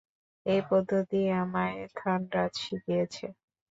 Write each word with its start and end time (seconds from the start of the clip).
এ 0.45 0.57
পদ্ধতি 0.69 1.21
আমায় 1.41 1.79
থানরাজ 1.97 2.51
শিখিয়েছে। 2.63 3.25